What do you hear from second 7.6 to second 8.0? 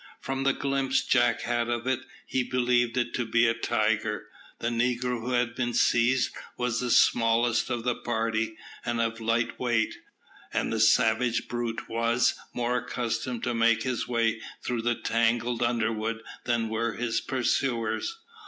of the